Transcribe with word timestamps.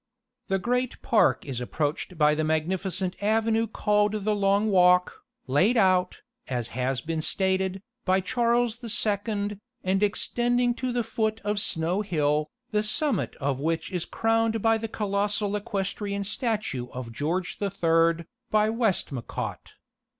The 0.47 0.57
great 0.57 0.99
park 1.03 1.45
is 1.45 1.61
approached 1.61 2.17
by 2.17 2.33
the 2.33 2.43
magnificent 2.43 3.15
avenue 3.21 3.67
called 3.67 4.25
the 4.25 4.33
Long 4.35 4.69
Walk, 4.71 5.21
laid 5.45 5.77
out, 5.77 6.21
as 6.47 6.69
has 6.69 7.01
been 7.01 7.21
stated, 7.21 7.83
by 8.03 8.19
Charles 8.19 8.77
the 8.79 8.89
Second, 8.89 9.59
and 9.83 10.01
extending 10.01 10.73
to 10.73 10.91
the 10.91 11.03
foot 11.03 11.39
of 11.43 11.59
Snow 11.59 12.01
Hill, 12.01 12.47
the 12.71 12.81
summit 12.81 13.35
of 13.35 13.59
which 13.59 13.91
is 13.91 14.05
crowned 14.05 14.59
by 14.59 14.79
the 14.79 14.87
colossal 14.87 15.55
equestrian 15.55 16.23
statue 16.23 16.87
of 16.89 17.11
George 17.13 17.59
the 17.59 17.69
Third, 17.69 18.25
by 18.49 18.69
Westmacott. 18.71 19.73